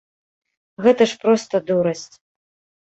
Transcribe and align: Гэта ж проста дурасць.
Гэта 0.85 1.03
ж 1.13 1.21
проста 1.25 1.63
дурасць. 1.71 2.11